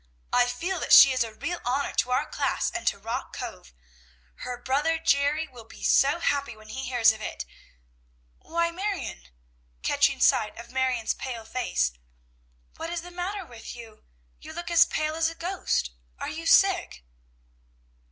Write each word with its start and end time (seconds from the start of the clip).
I 0.33 0.47
feel 0.47 0.79
that 0.79 0.93
she 0.93 1.11
is 1.11 1.23
a 1.23 1.31
real 1.31 1.59
honor 1.63 1.93
to 1.97 2.09
our 2.09 2.25
class 2.25 2.71
and 2.71 2.87
to 2.87 2.97
Rock 2.97 3.37
Cove! 3.37 3.71
Her 4.37 4.57
brother 4.57 4.97
Jerry 4.97 5.47
will 5.47 5.65
be 5.65 5.83
so 5.83 6.19
happy 6.19 6.57
when 6.57 6.69
he 6.69 6.85
hears 6.85 7.11
of 7.11 7.21
it." 7.21 7.45
"Why, 8.39 8.71
Marion!" 8.71 9.27
catching 9.83 10.19
sight 10.19 10.57
of 10.57 10.71
Marion's 10.71 11.13
pale 11.13 11.45
face, 11.45 11.91
"what 12.77 12.89
is 12.89 13.03
the 13.03 13.11
matter 13.11 13.45
with 13.45 13.75
you? 13.75 14.03
You 14.39 14.53
look 14.53 14.71
as 14.71 14.87
pale 14.87 15.13
as 15.13 15.29
a 15.29 15.35
ghost. 15.35 15.91
Are 16.17 16.29
you 16.29 16.47
sick?" 16.47 17.03